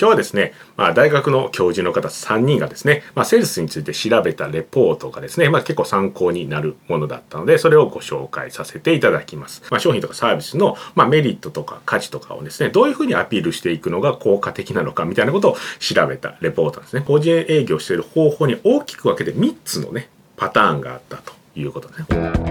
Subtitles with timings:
[0.00, 9.62] 今日はですね、まあ、大学の教授の方3人がですね、まあ、セールスについて調べたレポートがですね、まあ、結構参考になるものだったので、それをご紹介させていただきます。
[9.70, 17.02] まあ、商品とかサービスの、まあ、メリットとか価値とかをですね、どういうふうにアピールしていくのが効果的なのかみたいなことを調べたレポートですね。
[17.02, 20.08] 法人営業している方法に大きく分けて3つのね、
[20.38, 22.50] パターンがあったということですね。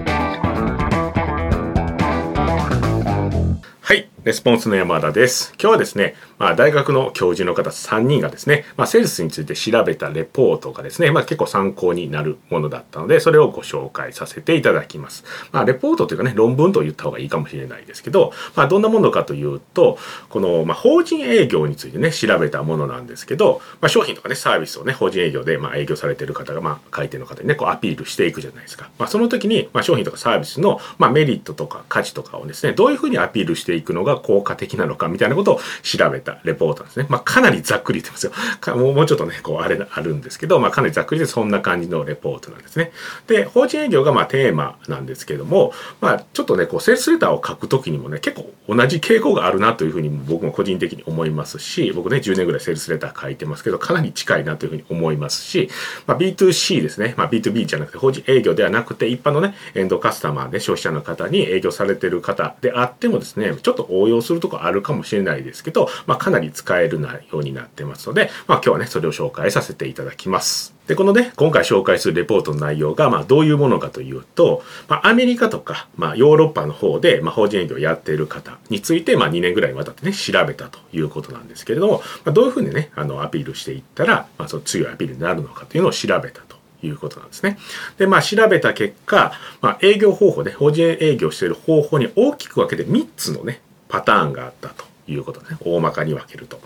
[3.89, 4.07] はい。
[4.23, 5.51] レスポンスの山田です。
[5.59, 15.25] 今日はですね、まあ、大学の教授の方3人がですね、まあ、セールスについて調べたレポートがですね、まあ、結構参考になるものだったので、それをご紹介させていただきます。
[15.51, 19.97] まあ、レポートというかね、論文と言った方がいいかもしれないですけど、まあ、どんなものかというと、
[20.29, 28.89] この、まあ、法人営業についてね、調べたものなんですけど、まあ、商品とかね、サービスをね、法人営業で、まあ、営業されてる方が、まあ、買い手の方にね、こうアピールしていくじゃないですか。
[28.97, 37.05] まあ、その時に、まあ、商品とかサービスの、まあ、メリットとか価値とかをですね、どういうふうにアピールしていくのが効果的なのかみたいなことを調べたレポートですね。
[37.09, 38.77] まあ、かなりざっくり言ってますよ。
[38.77, 42.91] もうもうちょっとね、こう、あれ、あるんですけど、まあ、かなりざっくりでそんな感じのレポートなんですね。
[43.27, 55.69] で、法人営業がまあテーマなんですけども、まあ、ちょっとね、こう、セールスレターを書くときにもね、結構同じ傾向があるなというふうに僕も個人的に思いますし、僕ね、10年ぐらいセールスレター書いてますけど、かなり近いなというふうに思いますし、
[56.07, 57.13] まあ、B2C ですね。
[57.17, 70.75] まあ、B2B じゃなくて、法人営業ではなくて、一般のね、エンドカスタマーで、消費者の方に営業されてる方であってもですね、ちょっと応用するとこあるかもしれないですけど、ま、かなり使える内容になってますので、まあ、今日はね、それを紹介させていただきます。
[70.87, 86.59] で、このね、今回紹介するレポートの内容が、まあ、どういうものかというと、まあ、アメリカとか、まあ、ヨーロッパの方で、まあ、法人営業をやっている方について、まあ、2年ぐらいにわたってね、調べたということなんですけれども、まあ、どういうふうにね、あの、アピールしていったら、まあ、その強いアピールになるのかというのを調べたと。
[86.81, 87.57] いうことなんですね。
[87.97, 95.57] で、まあ、調べた結果、まあ、営業方法で、法人営業している方法に大きく分けて3つのね、パターンがあったということね。
[95.61, 96.59] 大まかに分けると。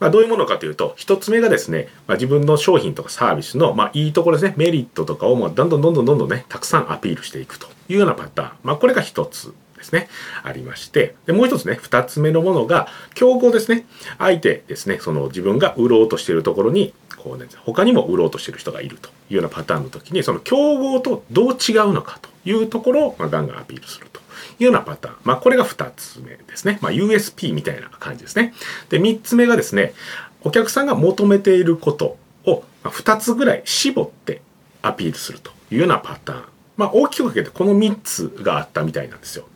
[0.00, 8.50] まあ、どういうものかというと、一つ目がですね、まあ、自分の商品とかサービスの、まあ、いいところですね、メリットとかを、まあ、どんどんどんどんどんどんね、たくさんアピールしていくというようなパターン。
[8.62, 10.08] まあ、これが一つですね、
[10.42, 13.86] ありまして、で、もう一つね、二つ目のものが、競合ですね。
[14.18, 24.20] 相手ですね、その自分が売ろうとしているところに、こうね、他にも売ろうとしている人がいるというようなパターンの時に、その競合とどう違うのかというところを、まあ、ガンガンアピールすると。
[24.58, 25.16] いうようなパターン。
[25.24, 26.78] まあ、これが2つ目ですね。
[26.80, 28.54] まあ、USP みたいな感じですね。
[28.88, 29.94] で、3つ目がですね、
[30.42, 34.42] お客さんが求めていることを2つぐらい絞って
[34.82, 36.44] アピールするというようなパターン。
[36.76, 39.46] まあ、大きく分けてこの3つがあったみたいなんですよ。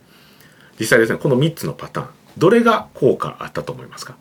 [0.79, 2.07] 実際ですね、この3つのパターン。
[2.37, 4.15] どれが効果あったと思いますか？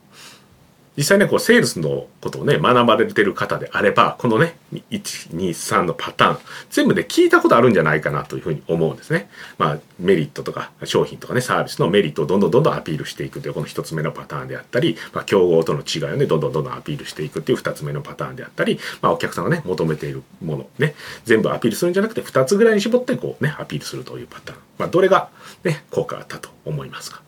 [0.96, 4.56] 実際ね、こう、セールスのことをね、学ばれてる方であれば、このね、
[4.90, 6.38] 1、2、3のパターン、
[6.70, 9.30] 全部、ね、聞いたことあるんじゃないかなというふうに思うんですね。
[9.56, 24.58] まあ、メリットとか、商品とかね、サービスのメリットをどんどんどんどんアピールしていくという、この1つ目のパターンであったり、まあ、競合との違いをね、どんどんどんどんアピールしていくっていう2つ目のパターンであったり、まあ、お客さんがね、求めているもの、ね、全部アピールするんじゃなくて、2つぐらいに絞って、こうね、アピールするというパターン。
[24.78, 25.30] まあ、どれが、
[25.64, 27.22] ね、効果あったと思いますか？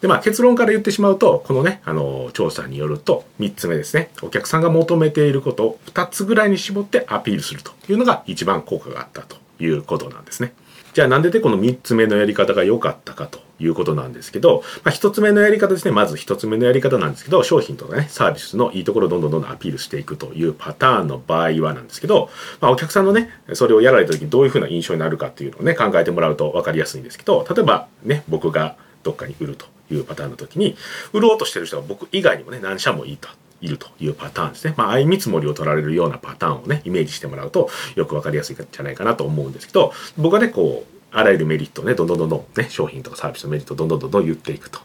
[0.00, 4.10] で、まあ結論から言ってしまうと、このね、あの、調査によると、3つ目ですね。
[4.22, 10.52] お客さんが求めていることを2つぐらいに絞ってアピールするというのが一番効果があったということなんですね。
[10.92, 15.92] じゃあなんででこの3つ目のやり方が良かったかということなんですけど、まあ、1つ目のやり方ですね。
[15.92, 22.30] まず1つ目のやり方なんですけど、商品とかね、サービスのいいところをどんどんどんどんアピールしていくというパターンの場合はなんですけど、
[22.60, 30.76] まあ、お客さんのね、それをやられた時にどういうふうな印象になるかっていうのをね、考えてもらうと分かりやすいんですけど、例えばね、僕がどっかに売るというパターンの時に、
[31.12, 33.28] 売ろうとしてる人は僕以外にもね、何社もいいと。
[33.62, 34.72] いるというパターンですね。
[34.76, 44.80] まあ、相見積もりを取られるようなパターンをね、イメージしてもらうと、よくわかりやすいんじゃないかなと思うんですけど、僕はね、こう、あらゆるメリットをね、どんどんどんどんね、商品とかサービスのメリットをどんどんどんどん言っていくと。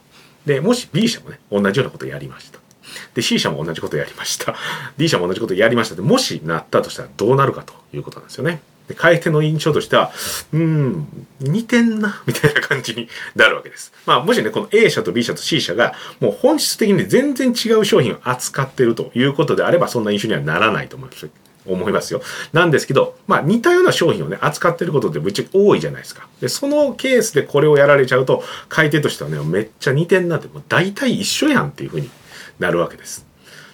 [0.45, 2.59] で、もし B 社もね、同じようなことをやりました。
[3.13, 4.55] で、C 社も同じことをやりました。
[4.97, 8.61] D 社も同じことをやりましたで、もしなったとしたらどうなるかということなんですよね。
[8.87, 10.11] で、買い手の印象としては、
[10.53, 11.07] うん、
[11.39, 13.93] 似てんな、 みたいな感じになるわけです。
[14.05, 21.29] まあ、もしね、この A 社と B 社と C 社が、もう本質的に全然違う商品を扱ってるということであれば、そんな印象にはならないと思います。
[21.67, 22.21] 思いますよ。
[22.53, 26.27] なんですけど、まあ似たような商品をね、扱ってることってぶっちゃけ多いじゃないですか。
[26.39, 32.09] で、そのケースでこれをやられちゃうと、買い手としてはね、めっちゃ似てんなって、もう大体一緒やんっていうふうに
[32.59, 33.25] なるわけです。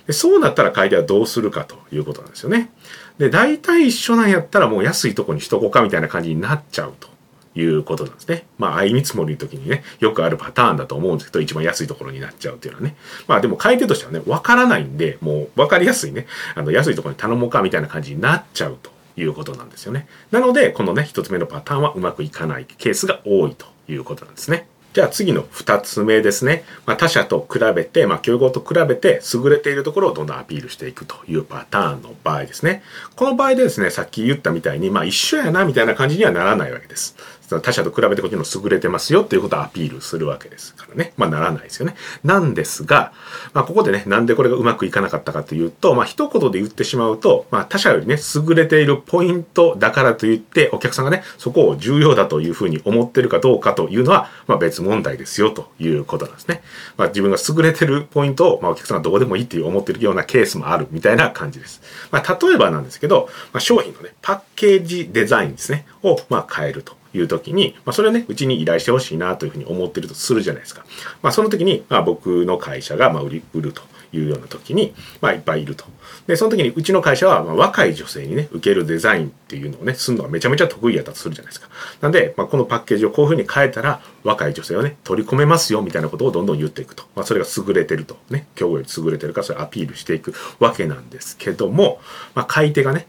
[0.08, 2.72] でそうなったら買い手はどうするかということなんですよね。
[3.18, 7.10] で、大体一緒なんやったらもう安いとこにしとこうかみたいな感じになっちゃうと
[7.54, 8.46] いうことなんですね。
[8.58, 12.96] まあ、相見積もりの時にね、よくあるパターンだと思うんですけど、一番安いところになっちゃうっていうのはね。
[13.28, 20.08] まあでも買い手としてはね、わからないんで、もうわかりやすいね、あの、安いところに頼もうかみたいな感じになっちゃうということなんですよね。
[20.32, 24.68] なので、このね、一つ目のパターンはうまくいかないケースが多いということなんですね。
[24.94, 26.64] じゃあ次の2つ目ですね。
[26.86, 32.84] まあ、他者と比べて、まあ、競合と比べて優れているところをどんどんアピールしていくというパターンの場合ですね。
[33.16, 37.16] この場合でですね、さっき言ったみたいに、まあ一緒やなみたいな感じにはならないわけです。
[37.60, 41.14] 他者と比べてこっちの優れてますよっていうことをアピールするわけですからね。
[41.18, 41.96] まあならないですよね。
[42.24, 43.12] なんですが、
[43.54, 56.62] まあここでね、なんでこれがうまくいかなかったかというと、まあ一言で言ってしまうと、まあ他者よりね、優れているポイントだからといって、お客さんがね、そこを重要だというふうに思ってるかどうかというのは、まあ別問題ですよということなんですね。
[56.98, 61.82] まあ自分が優れてるポイントを、まあお客さんがどうでもいいっていう思ってるようなケースもあるみたいな感じです。
[62.12, 67.01] まあ例えばなんですけど、まあ商品のね、パッケージデザインですね、をまあ変えると。
[67.14, 70.86] いう時に、まあ、それをね、うちに依頼してほしいなというふうに思ってるとするじゃないですか。
[71.22, 73.82] まあ、その時に、まあ、僕の会社が、まあ、売り、売ると
[74.14, 75.86] いうような時に、まあ、いっぱいいると。
[76.28, 81.70] で、その時に、うちの会社は、まあ、若い女性にね、受けるデザインっていうのをね、するのがめちゃめちゃ得意やったとするじゃないですか。
[82.02, 87.04] なんで、まあ、このパッケージをこういうふうに変えたら、若い女性をね、取り込めますよ、みたいなことをどんどん言っていくと。
[87.16, 88.18] まあ、それが優れてると。
[88.30, 92.00] ね、競合より優れてるか、それアピールしていくわけなんですけども、
[92.36, 93.08] まあ、買い手がね、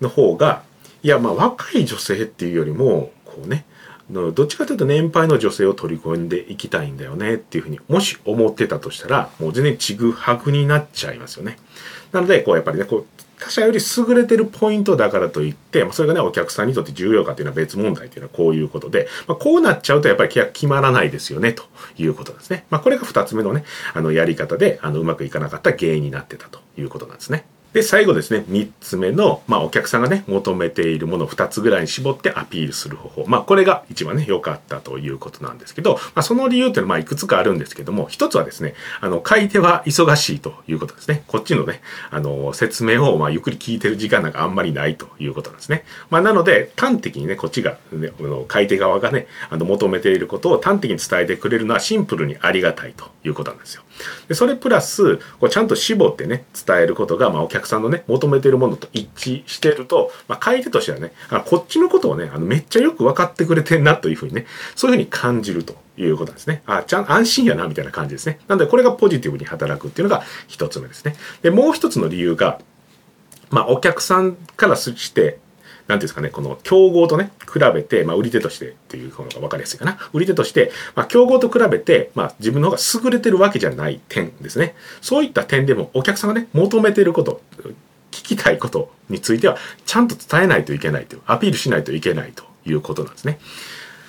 [0.00, 0.62] の方が、
[1.02, 3.64] いや、まあ、若い女性っていうよりも、こうね、
[4.10, 11.58] どっちかというと年配の女性を取り込んでいきたいんだよねっていうふうにもし思ってたとしたらもう全然ちぐはぐになっちゃいますよね。
[12.12, 13.06] なのでこうやっぱりねこう
[13.38, 13.78] 他社より
[14.08, 21.64] 優れてるポイントだからといって、まあ、それがねお客さんにとって重要かっていうのは別問題っていうのはこういうことで、まあ、こうなっちゃうとやっぱり契約決まらないですよねと
[21.96, 22.66] いうことですね。
[22.70, 23.64] まあ、これが2つ目のね
[23.94, 27.46] あのやり方であのうまくいかなかった原因になってたということなんですね。
[27.74, 33.24] で、最後ですね、3つ目の、まあ、お客さんがね、求めているものを2つぐらいに絞ってアピールする方法。
[33.26, 41.24] まあ、これが一番ね、良かったということなんですけど、まあ、その理由っていうのは、まあ、いくつかあるんですけども、1つはですね、あの、買い手は忙しいということですね。
[41.26, 41.80] こっちのね、
[42.12, 45.84] あの、説明を、まあ、ゆっくり聞いてる時間なんかあんまりないということなんですね。
[46.10, 53.82] まあ、なので、端的にね、こっちが、ね、あの買い手側がね、あの、求めていることを端的に伝えてくれるのはシンプルにありがたいということなんですよ。
[54.28, 66.62] でそれプラス、こうちゃんと絞ってね、伝えることが、まあ、お客さんのね、求めてるものと一致してると、まあ、買い手としてはね、あこっちのことをね、あのめっちゃよく分かってくれてんなというふうにね、そういうふうに感じるということなんですね。
[66.66, 68.38] あ、ちゃん、安心やな、みたいな感じですね。
[68.48, 71.16] なんで、これがポジティブに働くっていうのが一つ目ですね。
[71.42, 72.60] で、もう一つの理由が、
[73.50, 75.38] まあ、お客さんからして、
[75.86, 79.98] なんていうんですかね、この競合とね、比べて、まあ、売り手としてっていうのが分かりやすいかな。
[80.14, 84.74] 売り手として、まあ、競合と比べて、まあ、自分の方が優れてるわけじゃない点ですね。
[85.02, 87.42] そういった点でも、お客さんがね、求めてること、
[88.10, 93.38] 聞きたいことについては、ちゃんと伝えないといけないという、アピールしないといけないということなんですね。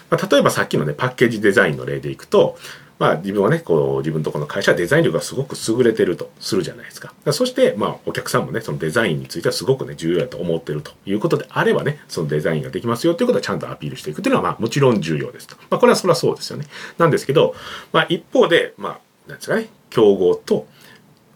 [0.10, 2.57] まあ、例えばさっきのね、パッケージデザインの例でいくと、
[2.97, 7.13] まあ自分はね、こう自分とこの会社はデザイン力がすごく優れてるとするじゃないですか。
[7.31, 15.56] そしてまあお客さんもね、そのデザインについてはすごくね、重要だと思ってるということであればね、そのデザインができますよということはちゃんとアピールしていくというのはまあもちろん重要ですと。
[15.69, 16.65] まあこれはそれはそうですよね。
[16.97, 17.56] なんですけど、
[17.92, 20.68] まあ一方で、まあ、なんですかね、競合と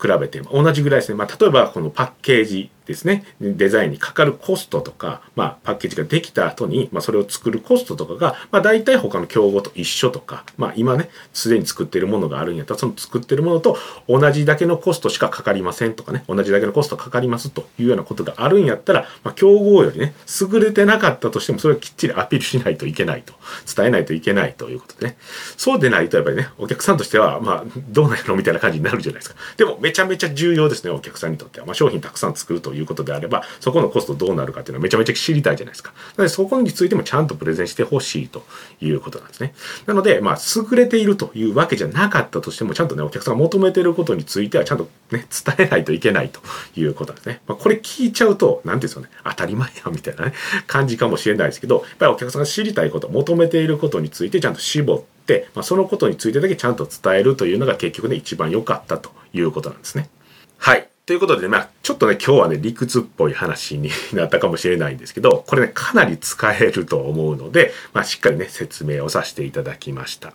[0.01, 1.15] 比べて同じぐらいですね。
[1.17, 13.77] まあ例えばこのパッケージですね、デザインにかかるコストとか、まあ、パッケージができた後に、まあ、それを作るコストとかが、まあ、大体他の競合と一緒とか、まあ、今ね、すでに作っているものがあるんやったら、その作ってるものと
[14.07, 23.33] 同じだけのコストしかかかりませんとかね、同じだけのコストかかりますというようなことがあるんやったら、まあ、競合よりね、優れてなかったとしても、それをきっちりアピールしないといけないと、
[23.75, 25.18] 伝えないといけないということでね。
[25.57, 29.35] そうでないと、やっぱりね、お客さんとしては、まあ、どうなんやろみたいな感じになるじゃないですか。
[29.57, 31.65] でも、めちゃめちゃ重要ですね、お客さんにとっては。
[31.65, 35.92] まあ、商品たくさん作るといううことであれば、そこのコストどうなるかっていうのはめちゃめちゃ知りたいじゃないですか。
[36.18, 38.45] なのでそこについてもちゃんとプレゼンしてほしいと
[38.81, 39.54] いうことなんですね。
[39.86, 46.40] なので、まあ、優れているというわけじゃなかったとしても、ちゃんとね、お客さんが求めていることについてはちゃんとね、伝えないといけないと
[46.76, 47.42] いうことなんですね。
[47.48, 50.33] まあ、これ聞いちゃうと、なんていうんですかね、当たり前やみたいなね、
[50.68, 60.09] 感じかもしれないですけど、やっぱりお客さんが知りたいこと、求めていることについてちゃんと絞って、まあ、そのことについてだけちゃんと伝えるというのが結局ね、一番良かったということなんですね。
[60.57, 60.90] はい。
[61.09, 70.33] ということで、まあ、ちょっとね、今日はね、理屈っぽい話になったかもしれないんですけど、これね、かなり使えると思うので、まあ、しっかりね、説明をさせていただきました。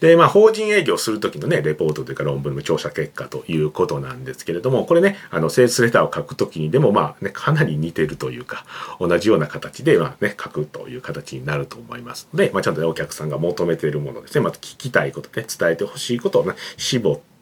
[0.00, 8.64] で、まあ、法人営業するときのね、レポートというか論文の調査結果ということなんですけれども、これね、あの、セールスレターを書くときにでも、まあ、ね、かなり似てるというか、
[8.98, 17.33] 同じような形で、まあね、書くという形になると思いますので、まあ、ちゃんとね、お客さんが求めているものですね、また聞きたいことね、伝えてほしいことをね、絞って、、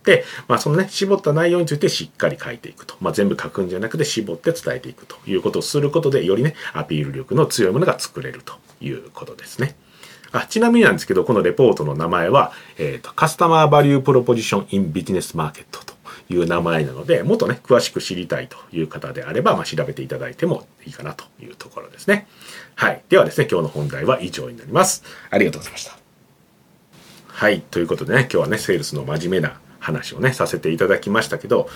[0.49, 2.97] まあ、そのね、絞った内容についてしっかり書いていくと。
[3.01, 9.77] まあ、全部書くんじゃなくて絞って伝えていくということをすることで、よりね、アピール力の強いものが作れるということですね。
[10.33, 15.95] あちなみになんですけど、このレポートの名前は、えっ、ー、と、カスタマーバリュープロポジションインビジネスマーケットと
[16.31, 22.27] いう名前なので、もっとね、詳しく知りたいという方であれば、まあ、調べていただいてもいいかなというところですね。
[22.75, 23.03] はい。
[23.11, 25.05] ではですね、今日の本題は以上になります。
[25.31, 26.03] ありがとうございました。
[27.43, 31.69] はいということでね今日はねセールスの真面目な話をねさせていただきましたけど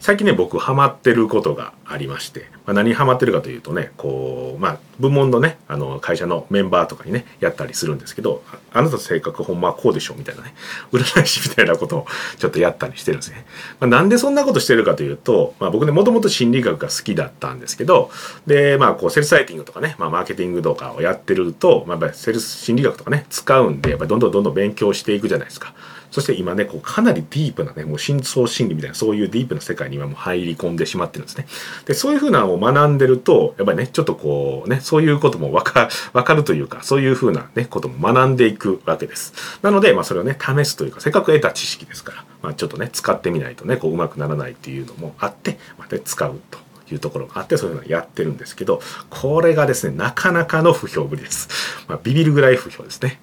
[0.00, 10.54] 最近ね僕ハマってることがありまして、まあ、何ハマってるかというとねこうまあ部門のねあの会社のメンバーとかにねやったりするんですけどあなたの性格ほんまはこうでしょみたいなね
[10.92, 12.06] 占い師みたいなことを
[12.38, 13.46] ちょっとやったりしてるんですね、
[13.80, 18.10] まあ、なんでそんなことしてるかというと、まあ、僕ねもともと心理学が好きだったんですけど
[18.46, 25.74] でまあこうセルスライティングとかね、まあ、マーケティングとかをやってると、まあ、やっぱりセルス心理学とかね使うんでやっぱりどんどんどんどん勉強していくじゃないですか。
[26.16, 31.46] そして今ねこうかなりディープなねもう深層心理みたいなそういうディープな世界に今もう入り込んでしまってるんですね。
[31.84, 39.34] でそういうふうなのを学んでるとやっぱりねちょっとこうねそういうこともわかわかるというかそういうふうなねことも学んでいくわけです。
[39.60, 46.65] なのでまあそれをね試すというかせっかく得た知識ですからまあちょっとね使ってみないとねこううまくならないっていうのもあってまた使うと。
[46.90, 51.48] いうところがあってそういうのをやってるんですけどこれがですねなかなかの不評ぶりです、
[51.88, 53.20] まあ、ビビるぐらい不評ですね。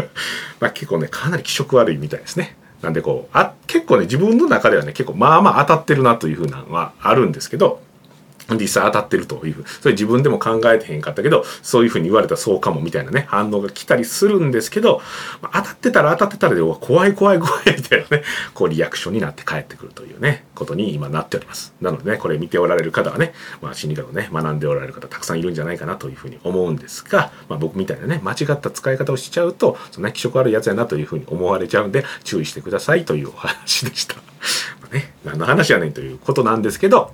[0.60, 2.56] まあ結構ねかなり気色悪いみたいですね。
[2.82, 7.80] なんでこうあ結構ね自分の中ではね結構まあまあ当たってるなというふうなのはあるんですけど
[8.54, 15.00] 実際当たってるといううそれ自分でも考えてへんかったけどそういうふうに言われたらそうかもみたいなね反応が来たりするんですけど、
[15.42, 18.22] まあ、当たってたら当たってたらで怖い怖い怖いみたいなね
[18.54, 34.16] こうリアクションになって帰ってくるというねことに今なっておりますなのでねこれ見ておられる方はね、まあ、心理学をね学んでおられる方たくさんいるんじゃないかなというふうに思うんですが、まあ、僕みたいなね間違った使い方をしちゃうとそのね気色悪いやつやなというふうに思われちゃうんで注意してくださいというお話でした。
[34.80, 37.12] まあね、何の話やねんということなんですけど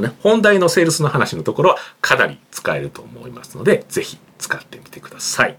[0.00, 5.56] ね、本題のセールスの話のところはかなり使えると思いますので、ぜひ使ってみてください。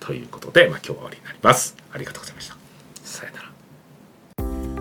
[0.00, 1.76] ということで、まあ、今日は終わりになります。
[1.92, 2.56] ありがとうございました。
[3.02, 3.48] さよなら。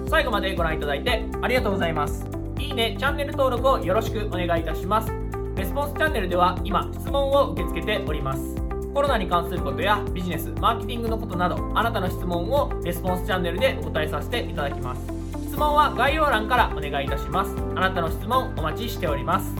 [0.09, 2.25] 最後までご覧いただいてありがとうございます。
[2.59, 5.11] いいね、チャンネル登録をよろしくお願いいたします。
[5.55, 8.55] レスポンスチャンネルでは今、質問を受け付けております。
[8.93, 15.16] コロナに関することやビジネス、マーケティングのことなど、あなたの質問をレスポンスチャンネルでお答えさせていただきます。
[15.57, 17.55] 問は概要欄からお願いいたします。
[17.75, 19.55] あなたの質問お待ちしております。